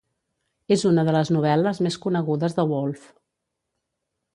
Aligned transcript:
És 0.75 0.85
una 0.91 1.03
de 1.09 1.13
les 1.17 1.31
novel·les 1.37 1.83
més 1.89 2.01
conegudes 2.07 2.59
de 2.61 2.69
Woolf. 2.75 3.09